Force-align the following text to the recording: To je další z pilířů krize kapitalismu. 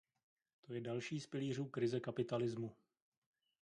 To 0.61 0.73
je 0.73 0.81
další 0.81 1.19
z 1.19 1.27
pilířů 1.27 1.65
krize 1.65 1.99
kapitalismu. 1.99 2.73